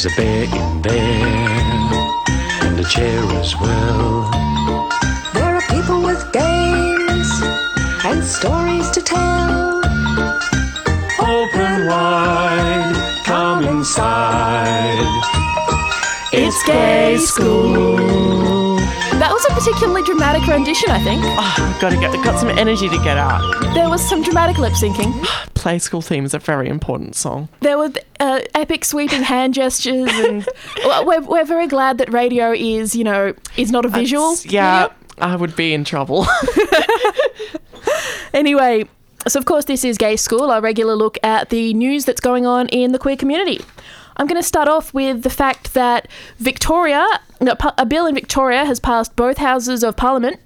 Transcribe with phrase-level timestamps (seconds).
[0.00, 1.26] There's a bear in there,
[2.62, 4.30] and a chair as well.
[5.34, 7.28] There are people with games
[8.04, 9.78] and stories to tell.
[11.18, 15.02] Open wide, come inside.
[16.32, 18.47] It's gay school.
[19.58, 21.20] That was a particularly dramatic rendition, I think.
[21.24, 23.74] I got to get got some energy to get out.
[23.74, 25.12] There was some dramatic lip syncing.
[25.54, 27.48] Play School Theme is a very important song.
[27.58, 27.90] There were
[28.20, 30.46] uh, epic sweeping hand gestures, and
[30.84, 34.34] well, we're, we're very glad that radio is, you know, is not a visual.
[34.34, 35.32] It's- yeah, medium.
[35.32, 36.24] I would be in trouble.
[38.34, 38.84] Anyway,
[39.26, 42.46] so of course, this is Gay School, our regular look at the news that's going
[42.46, 43.64] on in the queer community.
[44.18, 47.06] I'm going to start off with the fact that Victoria,
[47.40, 50.40] a bill in Victoria has passed both houses of Parliament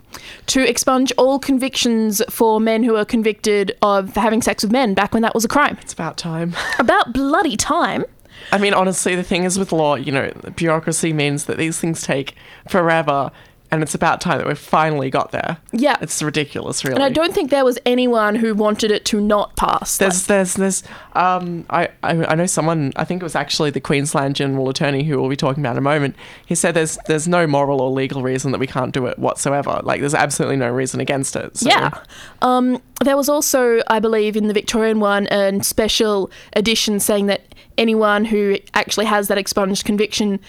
[0.47, 5.15] to expunge all convictions for men who are convicted of having sex with men back
[5.15, 5.79] when that was a crime.
[5.81, 6.55] it's about time.
[6.79, 8.05] About bloody time.
[8.51, 12.03] I mean, honestly, the thing is with law, you know, bureaucracy means that these things
[12.03, 12.35] take
[12.69, 13.31] forever,
[13.73, 15.57] and it's about time that we've finally got there.
[15.73, 15.97] Yeah.
[16.03, 16.97] It's ridiculous, really.
[16.97, 19.97] And I don't think there was anyone who wanted it to not pass.
[19.97, 20.83] There's, there's, there's.
[21.15, 22.93] Um, I, I, I know someone.
[22.97, 25.79] I think it was actually the Queensland General Attorney who we'll be talking about in
[25.79, 26.17] a moment.
[26.45, 29.81] He said there's, there's no moral or legal reason that we can't do it whatsoever.
[29.83, 31.57] Like, there's absolutely no reason against it.
[31.57, 31.71] So.
[31.71, 31.99] Yeah.
[32.43, 37.55] Um, there was also, I believe, in the Victorian one, a special edition saying that
[37.79, 40.41] anyone who actually has that expunged conviction,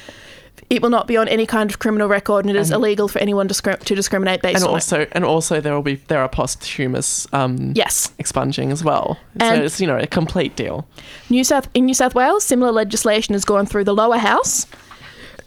[0.69, 3.19] it will not be on any kind of criminal record, and it is illegal for
[3.19, 6.29] anyone discri- to discriminate based and on also and also there will be there are
[6.29, 7.73] posthumous um.
[7.75, 8.11] Yes.
[8.17, 10.88] expunging as well so it's you know a complete deal
[11.29, 14.66] New South in New South Wales, similar legislation has gone through the lower house,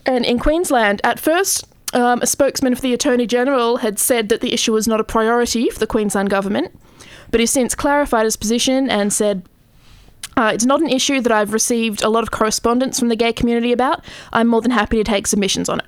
[0.05, 1.67] and in Queensland, at first.
[1.95, 5.05] Um, a spokesman for the Attorney General had said that the issue was not a
[5.05, 6.77] priority for the Queensland government,
[7.31, 9.49] but he's since clarified his position and said,
[10.37, 13.33] uh, It's not an issue that I've received a lot of correspondence from the gay
[13.33, 14.05] community about.
[14.33, 15.87] I'm more than happy to take submissions on it.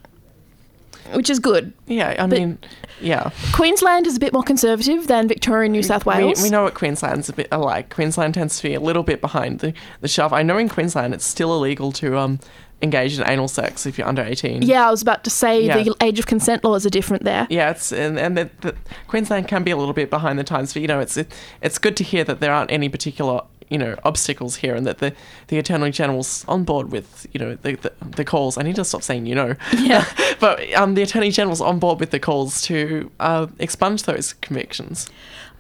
[1.15, 1.73] Which is good.
[1.87, 2.59] yeah i mean
[3.01, 6.43] yeah Queensland is a bit more conservative than Victoria and New South Wales.
[6.43, 9.61] we know what queensland's a bit alike queensland tends to be a little bit behind
[9.61, 9.73] the,
[10.03, 12.39] the shove i know in queensland it's still illegal to um
[12.83, 15.83] engage in anal sex if you're under 18 yeah, I was about to say Yeah.
[15.83, 17.47] the age of consent laws are different there.
[17.49, 18.75] yeah, it's and, and the, the,
[19.09, 21.79] Queensland can be a little bit behind the times, but you know, it's it, it's
[21.79, 23.41] good to hear that there aren't any particular
[23.71, 25.13] you know obstacles here, and that the
[25.49, 28.57] the Attorney General's on board with you know the the, the calls.
[28.59, 30.05] I need to stop saying you know, Yeah.
[30.41, 35.09] but um, the Attorney General's on board with the calls to uh, expunge those convictions.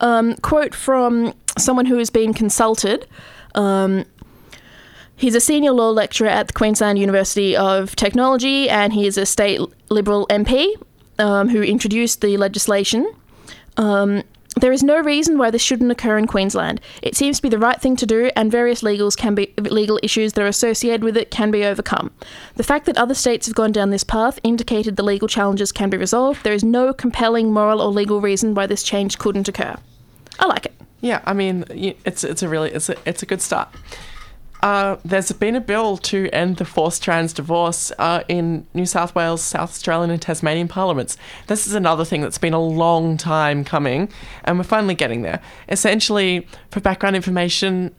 [0.01, 3.07] um, quote from someone who has been consulted.
[3.55, 4.05] Um,
[5.17, 9.27] he's a senior law lecturer at the Queensland University of Technology, and he is a
[9.27, 10.75] state Liberal MP
[11.19, 13.13] um, who introduced the legislation.
[13.77, 14.23] Um,
[14.59, 16.81] there is no reason why this shouldn't occur in Queensland.
[17.03, 19.99] It seems to be the right thing to do, and various legals can be legal
[20.03, 22.11] issues that are associated with it can be overcome.
[22.57, 25.91] The fact that other states have gone down this path indicated the legal challenges can
[25.91, 26.45] be resolved.
[26.45, 29.77] There is no compelling moral or legal reason why this change couldn't occur.
[30.39, 30.75] I like it.
[31.01, 31.65] Yeah, I mean,
[32.05, 33.69] it's it's a really it's a it's a good start.
[34.61, 39.15] Uh, there's been a bill to end the forced trans divorce uh, in New South
[39.15, 41.17] Wales, South Australian, and Tasmanian parliaments.
[41.47, 44.09] This is another thing that's been a long time coming,
[44.45, 45.41] and we're finally getting there.
[45.69, 47.95] Essentially, for background information,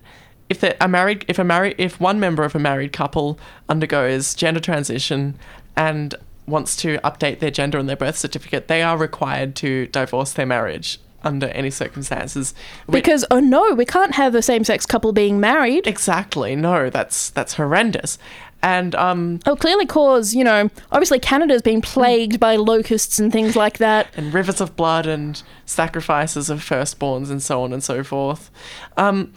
[0.49, 3.39] if a married, if a married, if one member of a married couple
[3.69, 5.37] undergoes gender transition
[5.77, 6.15] and
[6.45, 10.47] wants to update their gender on their birth certificate, they are required to divorce their
[10.47, 12.53] marriage under any circumstances.
[12.87, 15.87] We- Because oh no, we can't have a same-sex couple being married.
[15.87, 16.55] Exactly.
[16.55, 18.17] No, that's that's horrendous.
[18.61, 23.55] And um It'll clearly cause, you know, obviously Canada's been plagued by locusts and things
[23.55, 24.07] like that.
[24.17, 28.51] and rivers of blood and sacrifices of firstborns and so on and so forth.
[28.97, 29.33] Um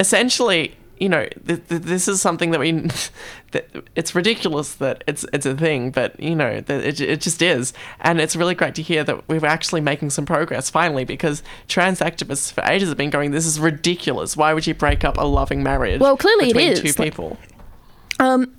[0.00, 2.70] essentially, you know, th- th- this is something that we
[3.50, 7.42] that it's ridiculous that it's it's a thing, but you know, that it it just
[7.42, 7.72] is.
[8.00, 11.98] And it's really great to hear that we're actually making some progress finally because trans
[11.98, 14.36] activists for ages have been going this is ridiculous.
[14.36, 17.36] Why would you break up a loving marriage Well, clearly it is, two like- people?
[18.20, 18.56] Um,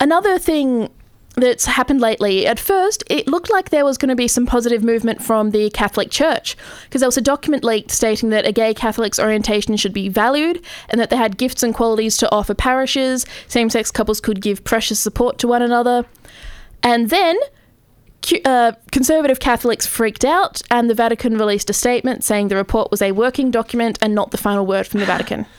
[0.00, 0.90] another thing
[1.36, 2.46] that's happened lately.
[2.46, 5.70] At first, it looked like there was going to be some positive movement from the
[5.70, 9.92] Catholic Church because there was a document leaked stating that a gay Catholic's orientation should
[9.92, 13.26] be valued and that they had gifts and qualities to offer parishes.
[13.48, 16.04] Same sex couples could give precious support to one another.
[16.82, 17.36] And then
[18.44, 23.02] uh, conservative Catholics freaked out, and the Vatican released a statement saying the report was
[23.02, 25.46] a working document and not the final word from the Vatican.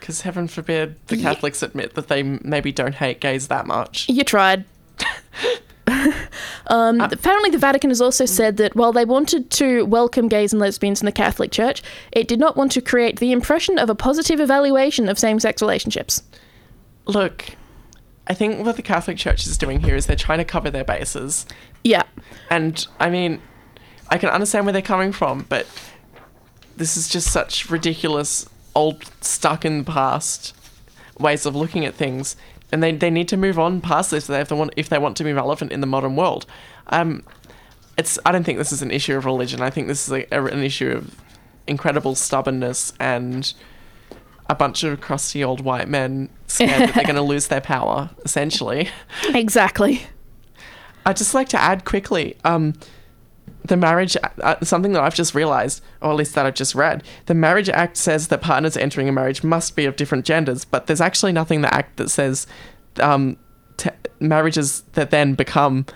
[0.00, 4.06] Because heaven forbid the Catholics admit that they maybe don't hate gays that much.
[4.06, 4.66] You tried.
[6.68, 10.60] um, apparently, the Vatican has also said that while they wanted to welcome gays and
[10.60, 11.82] lesbians in the Catholic Church,
[12.12, 15.60] it did not want to create the impression of a positive evaluation of same sex
[15.60, 16.22] relationships.
[17.06, 17.56] Look,
[18.26, 20.84] I think what the Catholic Church is doing here is they're trying to cover their
[20.84, 21.46] bases.
[21.82, 22.04] Yeah.
[22.50, 23.42] And I mean,
[24.08, 25.66] I can understand where they're coming from, but
[26.76, 30.54] this is just such ridiculous, old, stuck in the past
[31.18, 32.36] ways of looking at things.
[32.74, 35.16] And they, they need to move on past this if they want if they want
[35.18, 36.44] to be relevant in the modern world.
[36.88, 37.22] Um,
[37.96, 39.60] it's I don't think this is an issue of religion.
[39.60, 41.14] I think this is a, a- an issue of
[41.68, 43.54] incredible stubbornness and
[44.50, 48.10] a bunch of crusty old white men scared that they're going to lose their power.
[48.24, 48.88] Essentially.
[49.28, 50.02] Exactly.
[51.06, 52.74] I'd just like to add quickly um,
[53.64, 57.02] the marriage, uh, something that I've just realized, or at least that I've just read.
[57.26, 60.86] The Marriage Act says that partners entering a marriage must be of different genders, but
[60.86, 62.46] there's actually nothing in the Act that says
[63.00, 63.38] um,
[63.78, 65.86] t- marriages that then become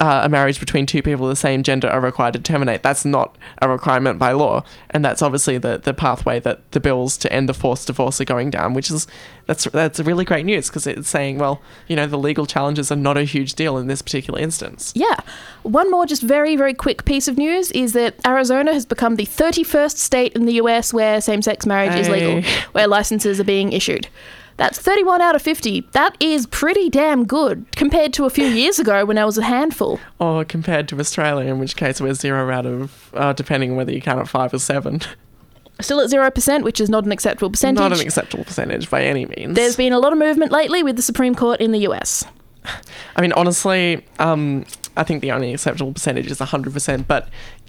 [0.00, 2.82] uh, a marriage between two people of the same gender are required to terminate.
[2.82, 7.16] That's not a requirement by law, and that's obviously the, the pathway that the bills
[7.18, 8.74] to end the forced divorce are going down.
[8.74, 9.06] Which is
[9.46, 12.96] that's that's really great news because it's saying, well, you know, the legal challenges are
[12.96, 14.92] not a huge deal in this particular instance.
[14.94, 15.16] Yeah.
[15.62, 19.26] One more, just very, very quick piece of news is that Arizona has become the
[19.26, 22.42] 31st state in the US where same sex marriage is legal,
[22.72, 24.08] where licenses are being issued.
[24.56, 25.88] That's 31 out of 50.
[25.92, 29.42] That is pretty damn good compared to a few years ago when I was a
[29.42, 30.00] handful.
[30.18, 33.92] Or compared to Australia, in which case we're zero out of, uh, depending on whether
[33.92, 35.00] you count at five or seven.
[35.80, 37.80] Still at 0%, which is not an acceptable percentage.
[37.80, 39.54] Not an acceptable percentage by any means.
[39.54, 42.24] There's been a lot of movement lately with the Supreme Court in the US.
[43.16, 44.64] I mean, honestly, um,
[44.96, 47.28] I think the only acceptable percentage is 100%, but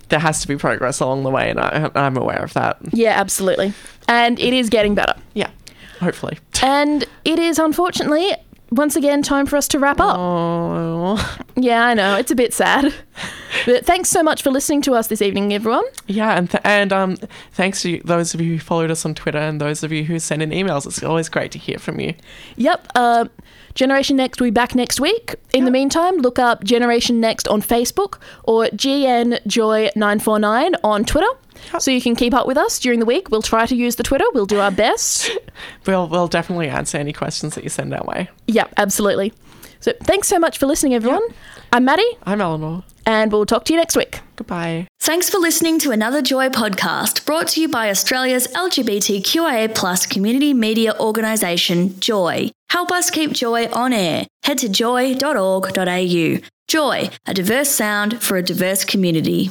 [0.09, 2.77] there has to be progress along the way, and I, I'm aware of that.
[2.93, 3.73] Yeah, absolutely.
[4.07, 5.13] And it is getting better.
[5.33, 5.49] Yeah,
[5.99, 6.37] hopefully.
[6.62, 8.33] And it is unfortunately
[8.71, 10.18] once again time for us to wrap up.
[10.18, 12.18] Oh, Yeah, I know.
[12.18, 12.94] It's a bit sad.
[13.65, 15.83] But thanks so much for listening to us this evening, everyone.
[16.07, 17.17] yeah, and th- and um,
[17.53, 20.19] thanks to those of you who followed us on Twitter and those of you who
[20.19, 20.85] send in emails.
[20.85, 22.13] It's always great to hear from you.
[22.57, 22.88] Yep.
[22.95, 23.25] Uh,
[23.75, 25.35] Generation Next will be back next week.
[25.53, 31.27] In the meantime, look up Generation Next on Facebook or GNJoy949 on Twitter
[31.79, 33.29] so you can keep up with us during the week.
[33.29, 34.25] We'll try to use the Twitter.
[34.33, 35.29] We'll do our best.
[35.88, 38.29] We'll we'll definitely answer any questions that you send our way.
[38.45, 39.33] yep, absolutely.
[39.79, 41.23] So thanks so much for listening, everyone.
[41.71, 42.83] I'm Maddie, I'm Eleanor.
[43.05, 44.21] and we'll talk to you next week.
[44.35, 44.87] Goodbye.
[44.99, 50.53] Thanks for listening to another Joy podcast brought to you by Australia's LGBTQIA plus community
[50.53, 52.49] media organisation, Joy.
[52.69, 54.25] Help us keep Joy on air.
[54.43, 56.37] Head to joy.org.au.
[56.67, 59.49] Joy, a diverse sound for a diverse community.